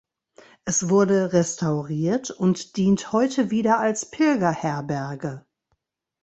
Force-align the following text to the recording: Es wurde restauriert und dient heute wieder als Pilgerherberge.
Es 0.65 0.89
wurde 0.89 1.31
restauriert 1.31 2.31
und 2.31 2.75
dient 2.75 3.11
heute 3.11 3.51
wieder 3.51 3.77
als 3.77 4.09
Pilgerherberge. 4.09 5.45